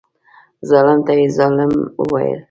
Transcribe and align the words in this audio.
ظالم 0.69 0.99
ته 1.05 1.11
یې 1.19 1.25
ظالم 1.37 1.71
وویل. 2.01 2.39